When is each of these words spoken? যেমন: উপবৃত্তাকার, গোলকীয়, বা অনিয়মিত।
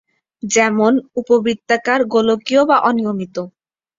যেমন: 0.43 0.91
উপবৃত্তাকার, 1.15 1.99
গোলকীয়, 2.13 2.61
বা 2.65 2.77
অনিয়মিত। 2.89 3.35